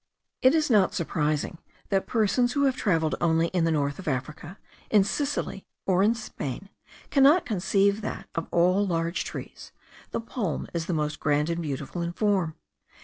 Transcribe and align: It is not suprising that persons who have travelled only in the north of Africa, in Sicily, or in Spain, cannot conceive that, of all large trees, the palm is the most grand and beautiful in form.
It 0.41 0.55
is 0.55 0.71
not 0.71 0.93
suprising 0.95 1.59
that 1.89 2.07
persons 2.07 2.53
who 2.53 2.63
have 2.63 2.75
travelled 2.75 3.13
only 3.21 3.49
in 3.49 3.65
the 3.65 3.71
north 3.71 3.99
of 3.99 4.07
Africa, 4.07 4.57
in 4.89 5.03
Sicily, 5.03 5.63
or 5.85 6.01
in 6.01 6.15
Spain, 6.15 6.69
cannot 7.11 7.45
conceive 7.45 8.01
that, 8.01 8.27
of 8.33 8.47
all 8.49 8.87
large 8.87 9.23
trees, 9.23 9.71
the 10.09 10.19
palm 10.19 10.67
is 10.73 10.87
the 10.87 10.93
most 10.95 11.19
grand 11.19 11.51
and 11.51 11.61
beautiful 11.61 12.01
in 12.01 12.13
form. 12.13 12.55